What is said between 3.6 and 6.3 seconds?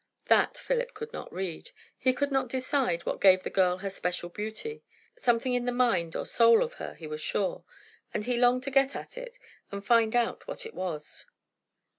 her special beauty. Something in the mind or